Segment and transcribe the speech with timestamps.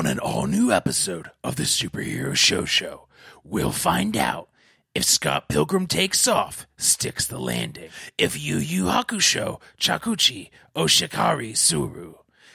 [0.00, 3.06] On an all new episode of the Superhero Show Show,
[3.44, 4.48] we'll find out
[4.94, 12.14] if Scott Pilgrim takes off, sticks the landing, if Yu Yu Hakusho, Chakuchi, Oshikari Suru,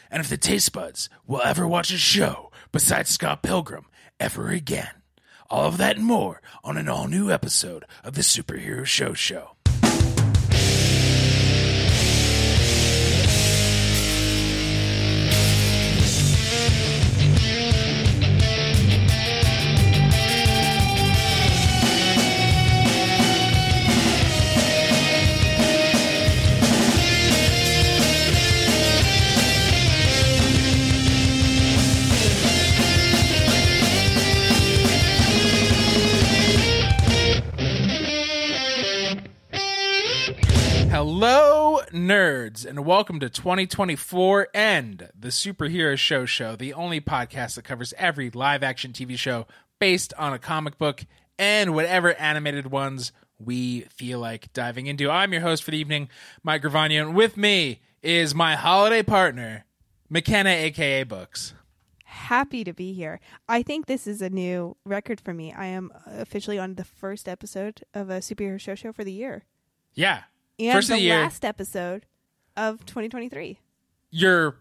[0.10, 3.86] and if the taste buds will ever watch a show besides Scott Pilgrim
[4.20, 5.04] ever again.
[5.48, 9.55] All of that and more on an all new episode of the Superhero Show Show.
[42.46, 47.94] Nerds, and welcome to 2024 and the Superhero Show Show, the only podcast that covers
[47.98, 49.48] every live action TV show
[49.80, 51.06] based on a comic book
[51.40, 55.10] and whatever animated ones we feel like diving into.
[55.10, 56.10] I'm your host for the evening,
[56.44, 59.66] Mike Gravano, and with me is my holiday partner,
[60.10, 61.54] Mackenna, aka Books.
[62.04, 63.20] happy to be here.
[63.50, 65.52] I think this is a new record for me.
[65.52, 69.46] I am officially on the first episode of a superhero show show for the year.
[69.94, 70.24] Yeah.
[70.60, 71.16] And First the of the year.
[71.22, 72.06] last episode
[72.58, 73.60] of 2023.
[74.12, 74.58] Your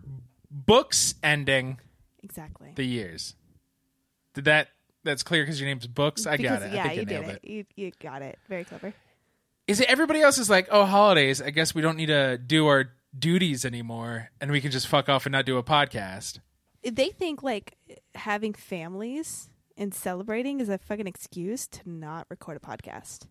[0.50, 1.78] books ending
[2.22, 2.72] Exactly.
[2.74, 3.34] the years.
[4.34, 4.68] Did that?
[5.04, 6.26] That's clear because your name's Books.
[6.26, 6.72] I got it.
[6.72, 7.44] Yeah, I think you I did nailed it.
[7.44, 8.38] You, you got it.
[8.48, 8.94] Very clever.
[9.66, 11.42] Is it everybody else is like, oh, holidays?
[11.42, 15.08] I guess we don't need to do our duties anymore, and we can just fuck
[15.08, 16.40] off and not do a podcast.
[16.82, 17.76] They think like
[18.14, 23.26] having families and celebrating is a fucking excuse to not record a podcast.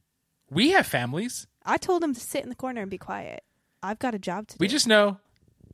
[0.50, 1.48] We have families.
[1.66, 3.44] I told them to sit in the corner and be quiet.
[3.84, 4.62] I've got a job to do.
[4.62, 5.20] We just know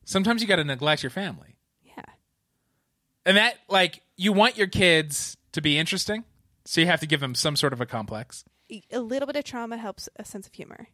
[0.04, 2.04] sometimes you got to neglect your family, yeah.
[3.26, 6.24] and that like you want your kids to be interesting,
[6.66, 8.44] so you have to give them some sort of a complex.
[8.92, 10.88] A little bit of trauma helps a sense of humor.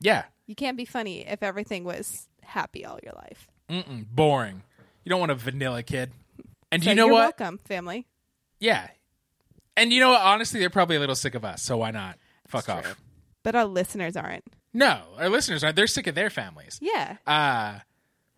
[0.00, 3.46] Yeah, You can't be funny if everything was happy all your life.
[3.68, 4.64] Mm-mm, boring.
[5.04, 6.10] You don't want a vanilla kid.
[6.72, 7.38] And do So you know you're what?
[7.38, 8.08] welcome, family.
[8.58, 8.88] Yeah.
[9.76, 10.20] And you know what?
[10.20, 12.18] Honestly, they're probably a little sick of us, so why not?
[12.48, 12.84] Fuck That's off.
[12.94, 13.04] true.
[13.44, 14.44] But our listeners aren't.
[14.74, 15.76] No, our listeners aren't.
[15.76, 16.78] They're sick of their families.
[16.82, 17.16] Yeah.
[17.26, 17.80] uh,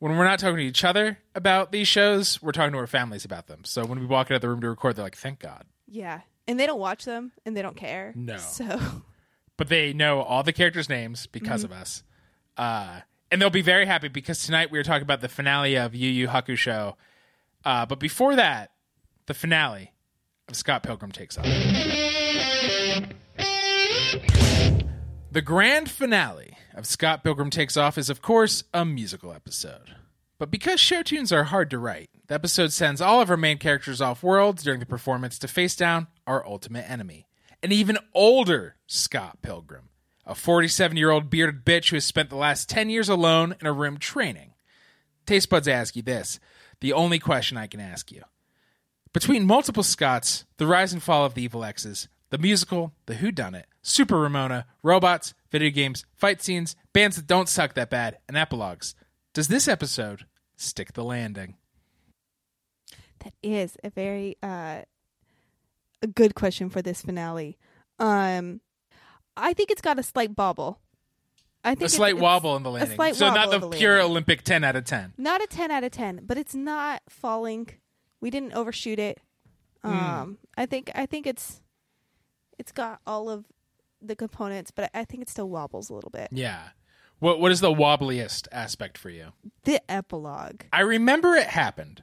[0.01, 3.25] when we're not talking to each other about these shows, we're talking to our families
[3.25, 3.61] about them.
[3.65, 6.21] So when we walk out of the room to record, they're like, "Thank God!" Yeah.
[6.47, 8.13] And they don't watch them and they don't care.
[8.15, 8.37] No.
[8.39, 8.79] So
[9.57, 12.03] But they know all the characters' names because of us,
[12.59, 15.95] uh, and they'll be very happy because tonight we are talking about the finale of
[15.95, 16.95] Yu Yu Hakusho.
[17.65, 18.73] Uh, but before that,
[19.27, 19.93] the finale
[20.49, 21.47] of Scott Pilgrim takes off.
[25.35, 29.97] The grand finale of Scott Pilgrim Takes Off is, of course, a musical episode.
[30.39, 33.59] But because show tunes are hard to write, the episode sends all of our main
[33.59, 37.27] characters off world during the performance to face down our ultimate enemy.
[37.65, 39.89] An even older Scott Pilgrim,
[40.25, 43.67] a 47 year old bearded bitch who has spent the last 10 years alone in
[43.67, 44.53] a room training.
[45.27, 46.39] Taste buds ask you this
[46.79, 48.23] the only question I can ask you.
[49.13, 53.31] Between multiple Scotts, the rise and fall of the evil X's, the musical, the Who
[53.31, 58.19] Done It, Super Ramona, robots, video games, fight scenes, bands that don't suck that bad,
[58.27, 58.97] and epilogues,
[59.33, 61.55] does this episode stick the landing?
[63.21, 64.83] that is a very uh
[66.03, 67.57] a good question for this finale.
[68.01, 68.61] Um
[69.37, 70.81] I think it's got a slight bobble.
[71.63, 72.97] I think A slight wobble in the landing.
[72.97, 74.11] slight so not the the pure landing.
[74.11, 75.15] Olympic 10 out of 10.
[75.17, 77.69] Not a 10 out of 10, but it's not falling.
[78.21, 79.21] We didn't overshoot it.
[79.83, 79.91] Hmm.
[79.93, 81.61] Um I think I think it's
[82.65, 83.45] it's got all of
[84.01, 86.29] the components, but I think it still wobbles a little bit.
[86.33, 86.69] Yeah.
[87.19, 89.29] What What is the wobbliest aspect for you?
[89.65, 90.63] The epilogue.
[90.73, 92.03] I remember it happened.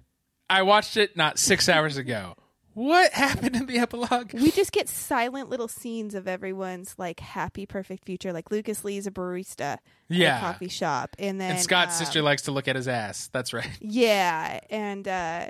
[0.50, 2.36] I watched it not six hours ago.
[2.74, 4.34] What happened in the epilogue?
[4.34, 8.32] We just get silent little scenes of everyone's like happy, perfect future.
[8.32, 10.38] Like Lucas Lee's a barista at Yeah.
[10.38, 13.30] a coffee shop, and then And Scott's um, sister likes to look at his ass.
[13.34, 13.68] That's right.
[13.82, 15.48] Yeah, and uh,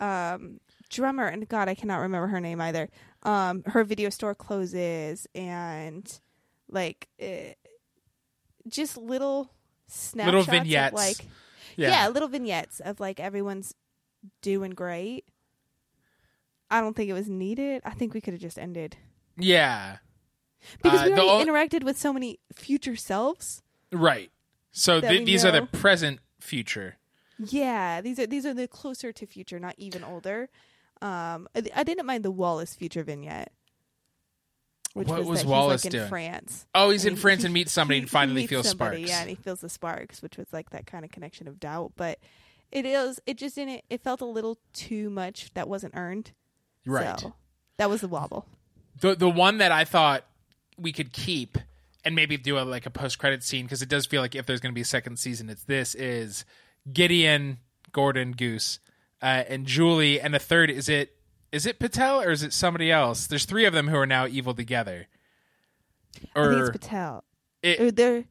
[0.00, 2.88] um, drummer and God, I cannot remember her name either.
[3.26, 6.20] Um, her video store closes, and
[6.70, 7.54] like uh,
[8.68, 9.50] just little
[9.88, 10.94] snapshots, of, vignettes.
[10.94, 11.16] like
[11.76, 12.08] yeah.
[12.08, 13.74] little vignettes of like everyone's
[14.42, 15.24] doing great.
[16.70, 17.82] I don't think it was needed.
[17.84, 18.96] I think we could have just ended
[19.36, 19.98] Yeah.
[20.82, 23.62] because Uh, we already ol- interacted with so many future selves.
[23.92, 24.30] Right.
[24.72, 26.96] So th- these are the present future.
[27.38, 30.48] Yeah, these are these are the closer to future, not even older.
[31.02, 33.52] Um, I, I didn't mind the Wallace future vignette.
[34.94, 36.08] Which What was, was Wallace he's like in doing?
[36.08, 36.66] France.
[36.74, 38.98] Oh, he's And in he- France he- and meets somebody he- and finally feels somebody,
[39.04, 39.10] sparks.
[39.10, 41.92] Yeah, and he feels the sparks, which was like that kind of connection of doubt.
[41.96, 42.18] But
[42.72, 43.20] It is.
[43.26, 43.84] It just didn't.
[43.90, 46.32] It felt a little too much that wasn't earned.
[46.86, 47.20] Right.
[47.20, 47.34] So
[47.76, 48.46] that was the wobble.
[49.00, 50.24] The the one that I thought
[50.78, 51.58] we could keep
[52.04, 54.46] and maybe do a like a post credit scene because it does feel like if
[54.46, 56.46] there's going to be a second season, it's this is
[56.90, 57.58] Gideon,
[57.92, 58.78] Gordon, Goose,
[59.22, 61.12] uh, and Julie, and a third is it
[61.52, 63.26] is it Patel or is it somebody else?
[63.26, 65.06] There's three of them who are now evil together.
[66.34, 67.24] I think it's Patel.
[67.62, 68.24] it- Or they're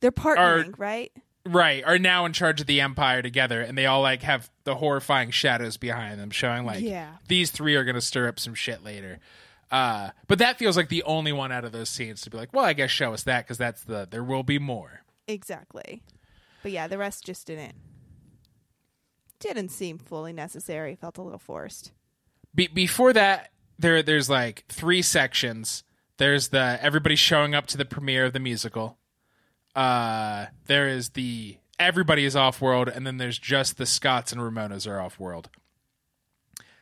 [0.00, 1.12] they're partnering, right?
[1.46, 4.74] right are now in charge of the empire together, and they all like have the
[4.76, 7.16] horrifying shadows behind them, showing like Yeah.
[7.28, 9.18] these three are going to stir up some shit later.
[9.70, 12.52] Uh, but that feels like the only one out of those scenes to be like,
[12.52, 15.02] well, I guess show us that because that's the there will be more.
[15.26, 16.02] Exactly.
[16.62, 17.74] But yeah, the rest just didn't
[19.52, 20.94] didn't seem fully necessary.
[20.94, 21.92] Felt a little forced.
[22.54, 25.84] Be- before that, there there's like three sections.
[26.16, 28.98] There's the everybody showing up to the premiere of the musical.
[29.74, 34.40] Uh, there is the everybody is off world, and then there's just the Scots and
[34.40, 35.50] Ramonas are off world.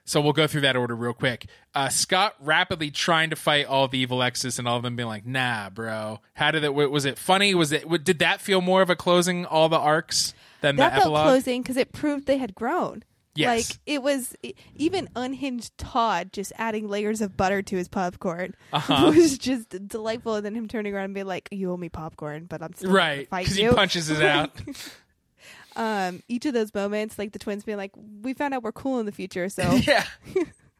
[0.04, 1.46] So we'll go through that order real quick.
[1.74, 5.08] Uh, Scott rapidly trying to fight all the evil exes, and all of them being
[5.08, 6.20] like, "Nah, bro.
[6.34, 6.74] How did it?
[6.74, 7.54] Was it funny?
[7.54, 8.04] Was it?
[8.04, 11.62] Did that feel more of a closing all the arcs that the felt epilogue?" closing
[11.62, 13.02] because it proved they had grown.
[13.34, 13.70] Yes.
[13.70, 14.34] Like it was
[14.76, 19.10] even unhinged Todd just adding layers of butter to his popcorn Uh-huh.
[19.14, 20.34] was just delightful.
[20.34, 22.90] And then him turning around and being like, "You owe me popcorn, but I'm still
[22.92, 24.50] right, because he punches it out.
[25.76, 27.92] um, each of those moments, like the twins being like,
[28.22, 30.04] "We found out we're cool in the future, so yeah.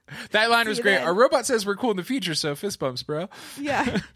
[0.33, 0.97] That line was great.
[0.97, 1.07] then.
[1.07, 3.29] Our robot says we're cool in the future, so fist bumps, bro.
[3.59, 4.01] yeah."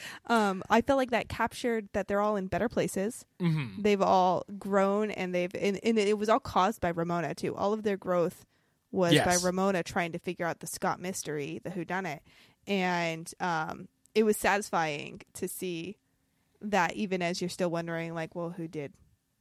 [0.28, 3.24] um, I felt like that captured that they're all in better places.
[3.38, 7.54] hmm They've all grown, and they've and, and it was all caused by Ramona too.
[7.56, 8.44] All of their growth
[8.92, 9.26] was Yes.
[9.26, 12.20] by Ramona trying to figure out the Scott mystery, the whodunit,
[12.66, 15.96] and um, it was satisfying to see
[16.62, 18.92] that even as you're still wondering, like, well, who did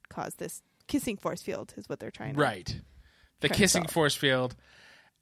[0.09, 1.73] cause this kissing force field?
[1.77, 2.81] Is what they're trying to Right.
[3.41, 3.91] The kissing solve.
[3.91, 4.55] force field.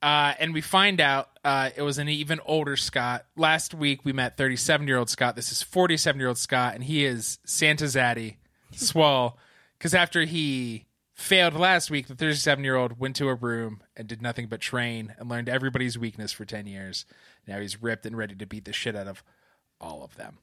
[0.00, 3.26] Uh, and we find out uh, it was an even older Scott.
[3.36, 5.34] Last week we met 37 year old Scott.
[5.34, 8.36] This is 47 year old Scott, and he is Santa Zaddy,
[8.72, 9.38] swell.
[9.76, 14.06] Because after he failed last week, the 37 year old went to a room and
[14.06, 17.04] did nothing but train and learned everybody's weakness for 10 years.
[17.46, 19.24] Now he's ripped and ready to beat the shit out of
[19.80, 20.38] all of them.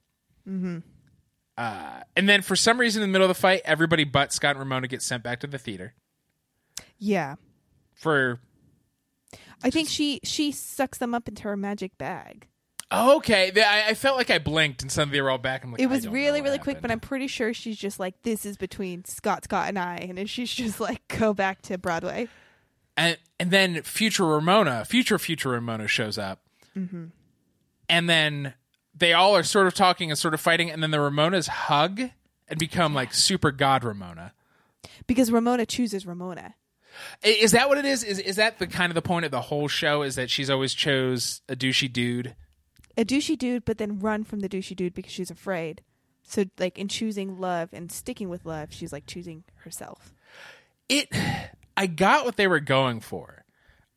[0.48, 0.78] Mm-hmm.
[1.58, 4.52] Uh, and then for some reason in the middle of the fight, everybody but Scott
[4.52, 5.94] and Ramona get sent back to the theater
[7.00, 7.36] Yeah,
[7.94, 8.40] for
[9.64, 12.48] I think she she sucks them up into her magic bag.
[12.92, 13.52] Oh, okay.
[13.56, 15.64] I, I felt like I blinked and suddenly they were all back.
[15.64, 18.46] I'm like, It was really really quick, but I'm pretty sure she's just like, this
[18.46, 22.28] is between Scott, Scott, and I, and she's just like, go back to Broadway.
[22.96, 26.42] and and then future Ramona, future future Ramona shows up,
[26.78, 27.06] Mm-hmm.
[27.90, 28.54] and then
[28.98, 32.02] they all are sort of talking and sort of fighting, and then the Ramonas hug
[32.48, 34.34] and become like super god Ramona.
[35.08, 36.54] Because Ramona chooses Ramona.
[37.24, 38.04] Is that what it is?
[38.04, 40.02] Is is that the kind of the point of the whole show?
[40.02, 42.36] Is that she's always chose a douchey dude?
[42.98, 45.82] a douchey dude, but then run from the douchey dude because she's afraid.
[46.24, 50.14] So, like, in choosing love and sticking with love, she's like choosing herself.
[50.90, 51.10] It,
[51.78, 53.46] I got what they were going for.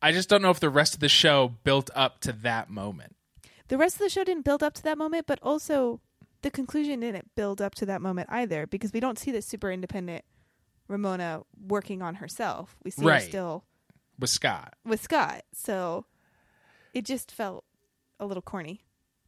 [0.02, 3.16] I just don't know if the rest of the show built up to that moment.
[3.68, 6.00] The rest of the show didn't build up to that moment, but also
[6.42, 9.70] the conclusion didn't build up to that moment either because we don't see this super
[9.72, 10.24] independent
[10.88, 12.76] Ramona working on herself.
[12.84, 13.22] We see Right.
[13.22, 13.64] her still
[14.18, 14.74] with Scott.
[14.84, 15.42] with Scott.
[15.52, 16.06] So
[16.94, 17.64] it just felt
[18.18, 18.80] a little corny.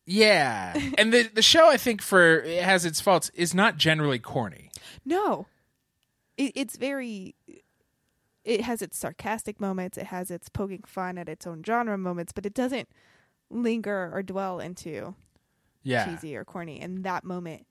[0.07, 4.19] Yeah, and the the show I think for it has its faults is not generally
[4.19, 4.71] corny.
[5.05, 5.47] No,
[6.37, 7.35] it, it's very.
[8.43, 9.99] It has its sarcastic moments.
[9.99, 12.89] It has its poking fun at its own genre moments, but it doesn't
[13.51, 15.15] linger or dwell into
[15.83, 16.81] Yeah, cheesy or corny.
[16.81, 17.67] And that moment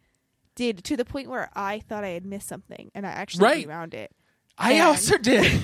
[0.60, 3.66] did to the point where I thought I had missed something, and I actually Right.
[3.66, 4.12] rewound it
[4.58, 5.64] I And- also did.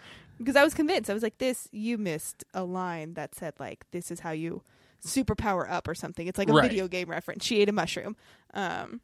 [0.38, 1.10] because I was convinced.
[1.10, 4.62] I was like, "This, you missed a line that said like, this is how you
[5.04, 6.70] superpower up or something." It's like a Right.
[6.70, 7.44] video game reference.
[7.44, 8.14] She ate a mushroom.
[8.54, 9.00] Um,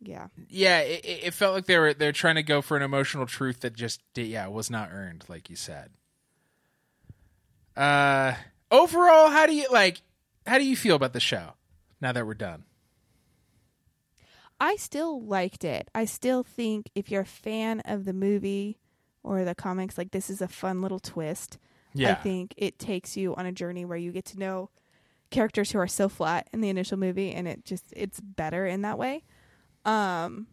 [0.00, 0.28] yeah.
[0.48, 3.24] yeah, it, it it felt like they were they're trying to go for an emotional
[3.26, 5.90] truth that just did, yeah was not earned, like you said.
[7.76, 8.34] Uh,
[8.70, 10.02] overall, how do you like?
[10.46, 11.54] How do you feel about the show
[12.00, 12.64] now that we're done?
[14.60, 15.88] I still liked it.
[15.94, 18.78] I still think if you're a fan of the movie
[19.22, 21.58] or the comics, like this is a fun little twist.
[21.94, 24.70] Yeah, I think it takes you on a journey where you get to know
[25.30, 28.82] characters who are so flat in the initial movie and it just it's better in
[28.82, 29.24] that way.
[29.84, 30.46] Um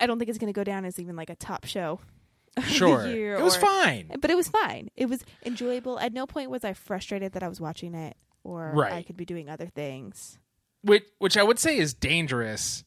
[0.00, 2.00] I don't think it's going to go down as even like a top show.
[2.66, 3.06] sure.
[3.06, 4.10] It was or- fine.
[4.20, 4.88] But it was fine.
[4.96, 5.98] It was enjoyable.
[5.98, 8.92] At no point was I frustrated that I was watching it or Right.
[8.92, 10.38] I could be doing other things.
[10.82, 12.84] Which which I would say is dangerous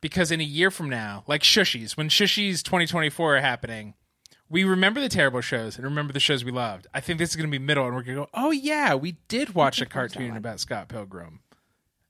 [0.00, 3.94] because in a year from now, like Shushies, when Shushies 2024 are happening,
[4.48, 6.86] we remember the terrible shows and remember the shows we loved.
[6.92, 8.94] I think this is going to be middle, and we're going to go, oh yeah,
[8.94, 11.40] we did watch a cartoon about Scott Pilgrim,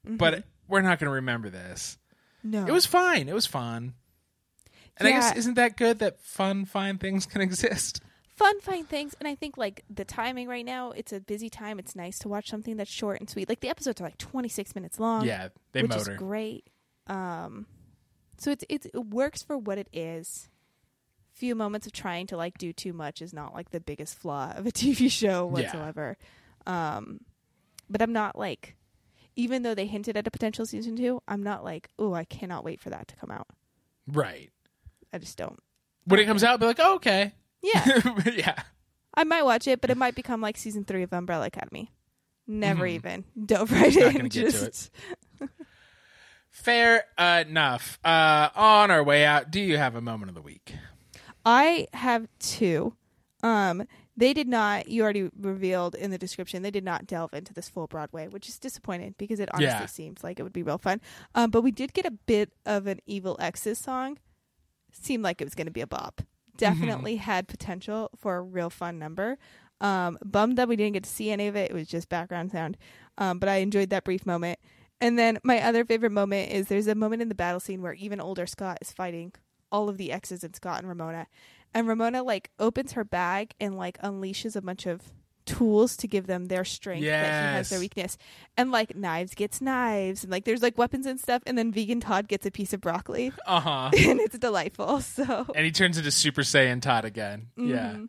[0.05, 1.99] but we're not going to remember this.
[2.43, 3.29] No, It was fine.
[3.29, 3.95] It was fun.
[4.99, 8.01] And I guess isn't that good that fun, fine things can exist?
[8.37, 11.79] Fun, fine things, and I think like the timing right now, it's a busy time.
[11.79, 13.49] It's nice to watch something that's short and sweet.
[13.49, 15.27] Like the episodes are like twenty six minutes long.
[15.27, 16.13] yeah, they which motor.
[16.13, 16.69] is great.
[17.07, 17.67] Um,
[18.39, 20.49] so it's, it's it works for what it is.
[21.35, 24.53] Few moments of trying to like do too much is not like the biggest flaw
[24.55, 25.63] of a TV show Yeah.
[25.63, 26.17] whatsoever.
[26.67, 27.21] Um,
[27.89, 28.77] but I'm not like,
[29.35, 32.65] even though they hinted at a potential season two, I'm not like, oh, I cannot
[32.65, 33.47] wait for that to come out.
[34.07, 34.51] Right.
[35.13, 35.59] I just don't.
[36.05, 37.33] When it comes out, be like, oh, okay.
[37.63, 38.63] Yeah, yeah.
[39.15, 41.93] I might watch it, but it might become like season three of Umbrella Academy.
[42.47, 42.91] Never Mhm.
[42.91, 44.13] even dove right Not in.
[44.17, 44.91] gonna get to Just
[46.51, 47.99] Fair enough.
[48.05, 50.75] Uh, on our way out, do you have a moment of the week?
[51.47, 52.95] I have two.
[53.43, 53.85] Um,
[54.17, 54.89] they did not.
[54.89, 56.63] You already revealed in the description.
[56.63, 59.87] They did not delve into this full Broadway, which is disappointing because it honestly Yeah.
[59.87, 61.01] seems like it would be real fun.
[61.35, 64.19] Um, but we did get a bit of an Evil X's song.
[64.93, 66.21] Seemed like it was going to be a bop.
[66.63, 69.39] Definitely had potential for a real fun number.
[69.81, 71.71] Um, bummed that we didn't get to see any of it.
[71.71, 72.79] It was just background sound.
[73.19, 74.59] Um, but I enjoyed that brief moment.
[75.01, 77.95] And then my other favorite moment is there's a moment in the battle scene where
[77.95, 79.33] even older Scott is fighting
[79.73, 81.27] all of the exes in Scott and Ramona.
[81.75, 85.13] And Ramona like opens her bag and like unleashes a bunch of
[85.45, 88.17] tools to give them their strength that he has their weakness.
[88.57, 92.01] And like knives gets knives and like there's like weapons and stuff and then vegan
[92.01, 93.91] Todd gets a piece of broccoli Uh huh.
[93.97, 95.01] and it's delightful.
[95.01, 97.49] So and he turns into Super Saiyan Todd again.
[97.57, 97.93] Yeah.
[97.95, 98.09] Mhm.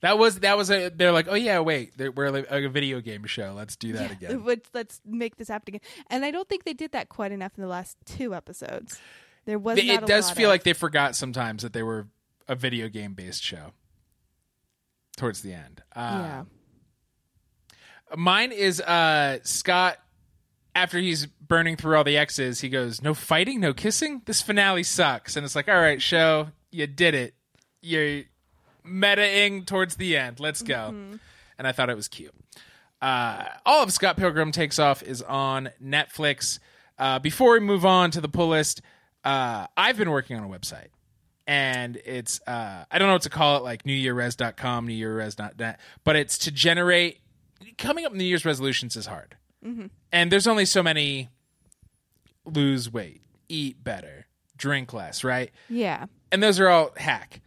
[0.00, 0.88] That was that was a.
[0.88, 3.54] They're like, oh yeah, wait, we're like a video game show.
[3.56, 4.44] Let's do that Yeah, again.
[4.44, 5.88] Which let's make this happen again.
[6.10, 9.00] And I don't think they did that quite enough in the last two episodes.
[9.44, 12.08] There was it a does lot feel of- like they forgot sometimes that they were
[12.48, 13.74] a video game based show.
[15.16, 16.42] Towards the end, uh, yeah.
[18.16, 19.98] Mine is uh, Scott.
[20.74, 24.22] After he's burning through all the X's, he goes, "No fighting, no kissing.
[24.24, 27.34] This finale sucks." And it's like, "All right, show, you did it.
[27.82, 28.22] You're
[28.86, 30.40] metaing towards the end.
[30.40, 30.94] Let's go."
[31.58, 32.34] And I thought it was cute.
[33.02, 36.58] Uh, all of Scott Pilgrim Takes Off is on Netflix.
[36.98, 38.80] Uh, before we move on to the pull list,
[39.24, 40.88] uh, I've been working on a website.
[41.46, 46.38] And it's, uh, I don't know what to call it, like newyearres.com, newyearres.net, but it's
[46.38, 47.18] to generate,
[47.78, 49.36] coming up New Year's resolutions is hard.
[50.12, 51.28] And there's only so many
[52.44, 55.50] lose weight, eat better, drink less, right?
[55.68, 56.06] Yeah.
[56.30, 57.40] and those are all hack.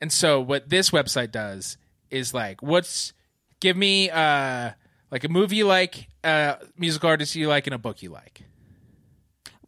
[0.00, 1.76] And so what this website does
[2.10, 3.12] is like, what's
[3.60, 4.70] give me uh
[5.10, 8.42] like a movie you like, uh musical artist you like, and a book you like.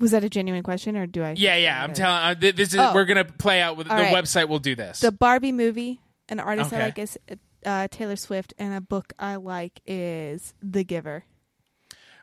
[0.01, 1.35] Was that a genuine question or do I?
[1.37, 1.83] Yeah, yeah.
[1.85, 2.17] I'm telling.
[2.23, 2.93] Uh, th- this is Oh.
[2.95, 4.13] we're gonna play out with the All right.
[4.15, 4.49] website.
[4.49, 5.01] will do this.
[5.01, 6.83] The Barbie movie, an artist Okay.
[6.83, 7.19] I like is
[7.67, 11.25] uh, Taylor Swift, and a book I like is The Giver.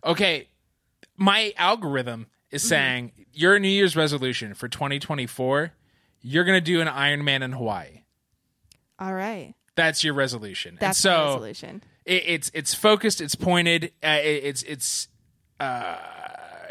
[0.03, 0.49] okay,
[1.15, 2.69] my algorithm is Mm-hmm.
[2.69, 5.73] saying your New Year's resolution for 2024.
[6.21, 8.03] You're gonna do an Iron Man in Hawaii.
[8.99, 9.53] All right.
[9.75, 10.71] That's your resolution.
[10.71, 11.83] And That's so my resolution.
[12.05, 15.07] it, it's it's focused it's pointed uh, it, it's it's
[15.59, 15.97] uh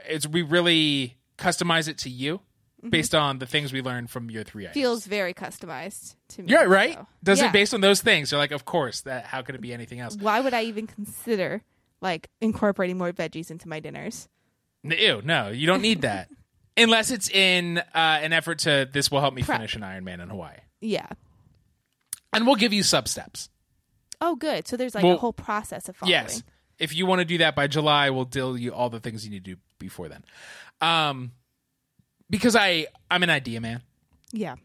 [0.09, 2.41] it's we really customize it to you
[2.89, 4.75] based on the things we learned from your three items.
[4.75, 6.53] Feels very customized to me.
[6.53, 7.07] yeah right so.
[7.25, 7.47] does Yeah.
[7.49, 9.99] it based on those things you're like of course that how could it be anything
[10.01, 11.63] else Why would I even consider
[12.01, 14.29] like incorporating more veggies into my dinners?
[14.85, 16.29] ew no you don't need that
[16.77, 19.59] unless it's in uh, an effort to this will help me Prep.
[19.59, 21.09] finish an iron man in hawaii Yeah.
[22.33, 23.49] and we'll give you sub steps
[24.19, 24.67] Oh, good.
[24.67, 26.13] So there's like Well, a whole process of following.
[26.13, 26.43] Yes.
[26.79, 29.31] If you want to do that by July, we'll deal you all the things you
[29.31, 30.25] need to do before then.
[30.81, 31.33] Um,
[32.31, 33.83] because I I'm an idea man.
[34.33, 34.57] Yeah.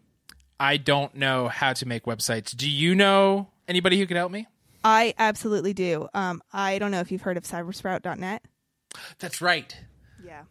[0.60, 2.56] I don't know how to make websites.
[2.56, 4.48] Do you know anybody who could help me?
[4.84, 6.08] I absolutely do.
[6.14, 8.44] Um, I don't know if you've heard of cybersprout.net.
[9.20, 9.76] That's right.
[10.26, 10.44] Yeah.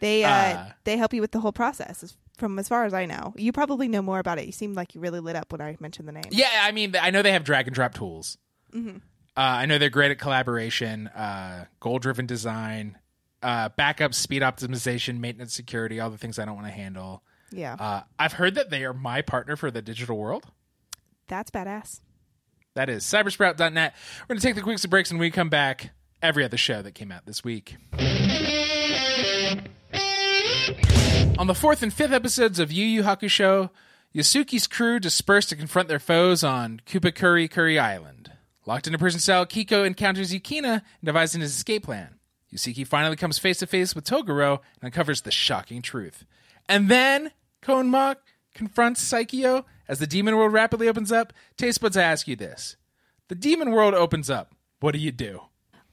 [0.00, 3.06] They uh, Uh, they help you with the whole process from as far as I
[3.06, 3.32] know.
[3.36, 4.46] You probably know more about it.
[4.46, 6.24] You seemed like you really lit up when I mentioned the name.
[6.30, 8.38] Yeah, I mean, I know they have drag and drop tools.
[8.74, 8.90] Uh,
[9.36, 12.98] I know they're great at collaboration, uh, goal driven design,
[13.44, 17.22] uh, backup, speed optimization, maintenance, security, all the things I don't want to handle.
[17.52, 17.76] Yeah.
[17.78, 20.46] Uh, I've heard that they are my partner for the digital world.
[21.28, 22.00] That's badass.
[22.74, 23.94] That is cybersprout.net.
[24.22, 25.90] We're going to take the quick breaks and we come back.
[26.22, 27.76] Every other show that came out this week.
[31.38, 33.68] On the fourth and fifth episodes of Yu Yu Hakusho,
[34.14, 38.32] Yusuke's crew disperse to confront their foes on Kupakuri Kuri Island.
[38.64, 42.14] Locked in a prison cell, Keiko encounters Yukina and devises his escape plan.
[42.54, 46.24] Yusuke finally comes face to face with Toguro and uncovers the shocking truth.
[46.68, 47.32] And then
[47.62, 48.16] Koenma
[48.54, 51.32] confronts Sakyo as the demon world rapidly opens up.
[51.56, 52.76] Taste buds, I ask you this.
[53.28, 54.54] The demon world opens up.
[54.80, 55.40] What do you do?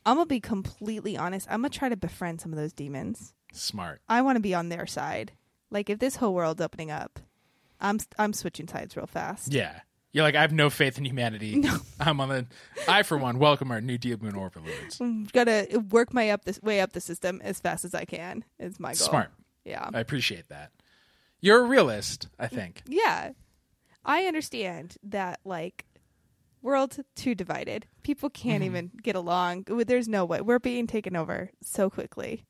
[0.05, 1.47] I'm gonna be completely honest.
[1.49, 3.33] I'm gonna try to befriend some of those demons.
[3.53, 4.01] Smart.
[4.07, 5.33] I want to be on their side.
[5.69, 7.19] Like if this whole world's opening up,
[7.79, 9.53] I'm I'm switching sides real fast.
[9.53, 9.81] Yeah.
[10.13, 11.63] You're like, I have no faith in humanity.
[11.99, 12.45] I'm on the.
[12.87, 14.99] I, for one, welcome our new demon overlords.
[14.99, 18.43] I'm gonna work my up this way up the system as fast as I can.
[18.59, 18.95] Is my goal.
[19.07, 19.31] Smart.
[19.63, 19.89] Yeah.
[19.93, 20.71] I appreciate that.
[21.39, 22.81] You're a realist, I think.
[22.87, 23.31] Yeah.
[24.03, 25.85] I understand that like
[26.61, 27.85] world too divided.
[28.03, 28.75] People can't Mm-hmm.
[28.75, 29.63] even get along.
[29.67, 30.41] There's no way.
[30.41, 32.43] We're being taken over so quickly.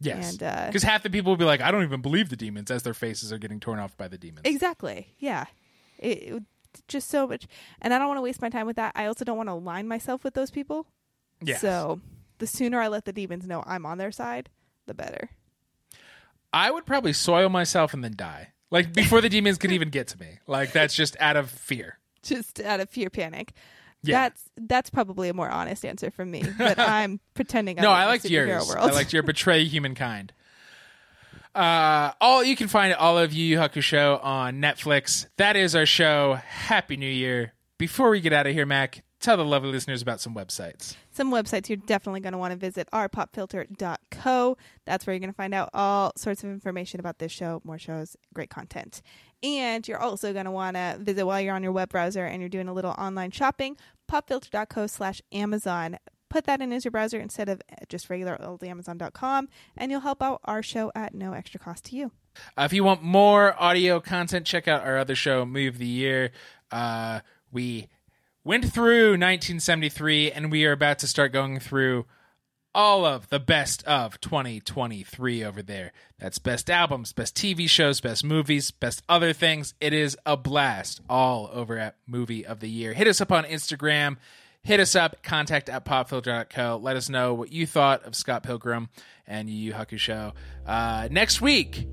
[0.00, 0.32] Yes.
[0.32, 2.70] And, uh, Because half the people will be like, I don't even believe the demons
[2.70, 4.42] as their faces are getting torn off by the demons.
[4.44, 5.14] Exactly.
[5.18, 5.46] Yeah.
[5.98, 6.42] It, it
[6.86, 7.46] just so much
[7.80, 8.92] and I don't want to waste my time with that.
[8.94, 10.86] I also don't want to align myself with those people.
[11.58, 12.00] So
[12.38, 14.50] the sooner I let the demons know I'm on their side,
[14.86, 15.30] the better.
[16.52, 18.52] I would probably soil myself and then die.
[18.70, 20.38] Like before the demons could even get to me.
[20.46, 21.98] Like that's just out of fear.
[22.22, 23.52] Just out of fear panic.
[24.02, 24.28] Yeah.
[24.28, 26.44] That's that's probably a more honest answer from me.
[26.56, 28.68] But I'm pretending I'm no, I liked yours.
[28.68, 28.90] World.
[28.90, 30.32] I liked your betray humankind.
[31.58, 35.26] Uh, all you can find all of Yu Yu Hakusho on Netflix.
[35.38, 36.34] That is our show.
[36.34, 37.52] Happy New Year.
[37.78, 40.94] Before we get out of here, Mac, tell the lovely listeners about some websites.
[41.10, 44.56] Some websites you're definitely going to want to visit are popfilter.co.
[44.84, 47.76] That's where you're going to find out all sorts of information about this show, more
[47.76, 49.02] shows, great content.
[49.42, 52.40] And you're also going to want to visit while you're on your web browser and
[52.40, 53.76] you're doing a little online shopping,
[54.08, 55.98] popfilter.co slash Amazon.
[56.28, 60.22] Put that in as your browser instead of just regular old Amazon.com, and you'll help
[60.22, 62.12] out our show at no extra cost to you.
[62.56, 65.86] Uh, if you want more audio content, check out our other show, Movie of the
[65.86, 66.30] Year.
[66.70, 67.20] Uh,
[67.50, 67.88] we
[68.44, 72.06] went through 1973, and we are about to start going through
[72.74, 75.92] all of the best of 2023 over there.
[76.18, 79.74] That's best albums, best TV shows, best movies, best other things.
[79.80, 82.92] It is a blast all over at Movie of the Year.
[82.92, 84.16] Hit us up on Instagram.
[84.68, 86.78] Hit us up, contact at popfilter.co.
[86.82, 88.90] Let us know what you thought of Scott Pilgrim
[89.26, 90.34] and Yu Yu Hakusho.
[90.66, 91.88] Uh, next week,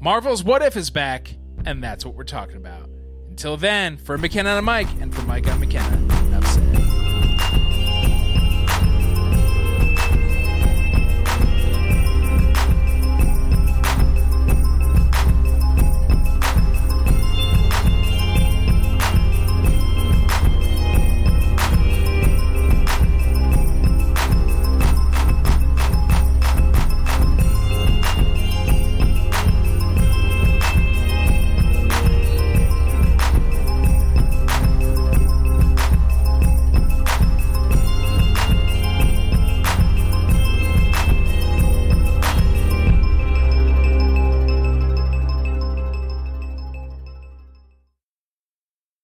[0.00, 2.88] Marvel's What If is back, and that's what we're talking about.
[3.28, 6.75] Until then, for Mackenna and Mike, and for Mike, I'm Mackenna.